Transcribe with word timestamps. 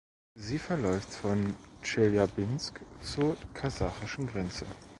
Sie 0.33 0.57
verläuft 0.57 1.13
von 1.13 1.53
Tscheljabinsk 1.83 2.81
zur 3.03 3.37
kasachischen 3.53 4.25
Grenze. 4.25 4.65